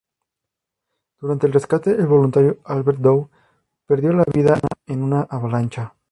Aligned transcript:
Durante 1.19 1.45
el 1.45 1.53
rescate, 1.53 1.91
el 1.91 2.07
voluntario 2.07 2.57
Albert 2.63 2.97
Dow 3.01 3.29
perdió 3.85 4.11
la 4.13 4.23
vida 4.33 4.59
en 4.87 5.03
una 5.03 5.27
avalancha. 5.29 5.93